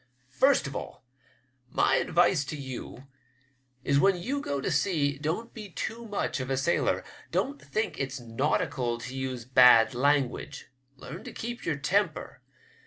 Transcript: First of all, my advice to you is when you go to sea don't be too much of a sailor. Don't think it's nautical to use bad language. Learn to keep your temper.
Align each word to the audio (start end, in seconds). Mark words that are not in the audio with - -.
First 0.31 0.65
of 0.65 0.75
all, 0.75 1.05
my 1.69 1.97
advice 1.97 2.43
to 2.45 2.57
you 2.57 3.05
is 3.83 3.99
when 3.99 4.17
you 4.17 4.41
go 4.41 4.59
to 4.59 4.71
sea 4.71 5.19
don't 5.19 5.53
be 5.53 5.69
too 5.69 6.07
much 6.07 6.39
of 6.39 6.49
a 6.49 6.57
sailor. 6.57 7.03
Don't 7.29 7.61
think 7.61 7.99
it's 7.99 8.19
nautical 8.19 8.97
to 8.97 9.15
use 9.15 9.45
bad 9.45 9.93
language. 9.93 10.69
Learn 10.95 11.23
to 11.25 11.31
keep 11.31 11.65
your 11.67 11.75
temper. 11.77 12.41